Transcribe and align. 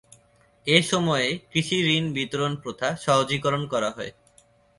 এ 0.67 0.77
সময়ে 0.81 1.27
কৃষিঋণ 1.51 2.03
বিতরণ 2.13 2.51
প্রথা 2.55 2.87
সহজীকরণ 2.95 3.63
করা 3.67 3.89
হয়। 3.91 4.11